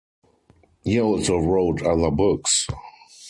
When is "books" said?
2.09-2.65